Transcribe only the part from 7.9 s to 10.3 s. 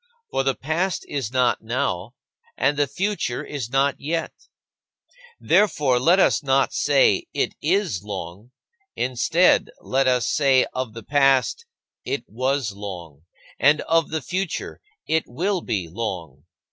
long"; instead, let us